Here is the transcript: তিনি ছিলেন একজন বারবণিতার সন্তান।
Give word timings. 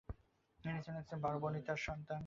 তিনি 0.63 0.79
ছিলেন 0.83 0.99
একজন 0.99 1.19
বারবণিতার 1.19 1.79
সন্তান। 1.87 2.19